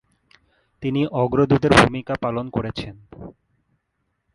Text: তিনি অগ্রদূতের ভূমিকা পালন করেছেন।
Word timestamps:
তিনি 0.83 1.01
অগ্রদূতের 1.13 1.73
ভূমিকা 1.81 2.13
পালন 2.15 2.45
করেছেন। 2.49 2.95